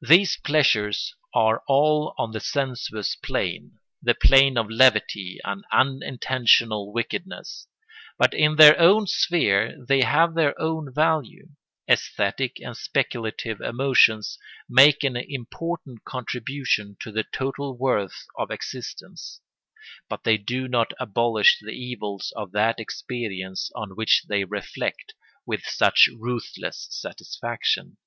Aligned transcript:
These 0.00 0.38
pleasures 0.38 1.14
are 1.34 1.62
all 1.68 2.14
on 2.16 2.30
the 2.32 2.40
sensuous 2.40 3.14
plane, 3.16 3.80
the 4.02 4.14
plane 4.14 4.56
of 4.56 4.70
levity 4.70 5.38
and 5.44 5.62
unintentional 5.70 6.90
wickedness; 6.90 7.66
but 8.16 8.32
in 8.32 8.56
their 8.56 8.78
own 8.78 9.06
sphere 9.06 9.76
they 9.86 10.00
have 10.00 10.32
their 10.34 10.58
own 10.58 10.90
value. 10.94 11.48
Æsthetic 11.86 12.52
and 12.60 12.78
speculative 12.78 13.60
emotions 13.60 14.38
make 14.70 15.04
an 15.04 15.16
important 15.16 16.02
contribution 16.02 16.96
to 17.00 17.12
the 17.12 17.24
total 17.24 17.76
worth 17.76 18.24
of 18.38 18.50
existence, 18.50 19.42
but 20.08 20.24
they 20.24 20.38
do 20.38 20.66
not 20.66 20.92
abolish 20.98 21.58
the 21.60 21.72
evils 21.72 22.32
of 22.34 22.52
that 22.52 22.80
experience 22.80 23.70
on 23.76 23.96
which 23.96 24.22
they 24.30 24.44
reflect 24.44 25.12
with 25.44 25.64
such 25.66 26.08
ruthless 26.18 26.86
satisfaction. 26.88 27.98